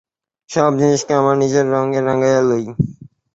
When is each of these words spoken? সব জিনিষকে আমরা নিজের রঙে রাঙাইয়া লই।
সব 0.49 0.71
জিনিষকে 0.79 1.13
আমরা 1.15 1.35
নিজের 1.41 1.65
রঙে 1.73 1.99
রাঙাইয়া 2.01 2.41
লই। 2.49 2.63